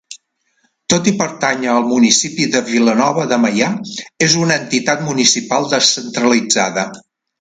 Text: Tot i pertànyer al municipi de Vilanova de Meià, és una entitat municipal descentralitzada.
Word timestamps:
Tot 0.93 1.09
i 1.09 1.11
pertànyer 1.17 1.69
al 1.73 1.85
municipi 1.91 2.47
de 2.55 2.61
Vilanova 2.69 3.27
de 3.33 3.39
Meià, 3.43 3.69
és 4.29 4.39
una 4.47 4.57
entitat 4.63 5.05
municipal 5.11 5.69
descentralitzada. 5.75 6.89